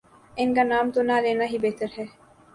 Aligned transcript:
ان 0.37 0.53
کا 0.53 0.63
نام 0.63 0.89
تو 0.91 1.01
نہ 1.01 1.19
لینا 1.23 1.45
ہی 1.45 1.57
بہتر 1.57 1.89
ہے۔ 1.97 2.05